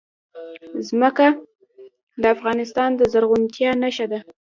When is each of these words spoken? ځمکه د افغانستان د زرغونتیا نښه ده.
ځمکه 0.87 1.27
د 2.21 2.23
افغانستان 2.35 2.89
د 2.95 3.01
زرغونتیا 3.11 3.71
نښه 3.83 4.05
ده. 4.11 4.19